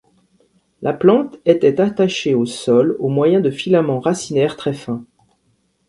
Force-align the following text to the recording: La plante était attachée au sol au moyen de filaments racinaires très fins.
La 0.81 0.93
plante 0.93 1.37
était 1.45 1.79
attachée 1.79 2.33
au 2.33 2.47
sol 2.47 2.95
au 2.97 3.07
moyen 3.07 3.39
de 3.39 3.51
filaments 3.51 3.99
racinaires 3.99 4.55
très 4.57 4.73
fins. 4.73 5.05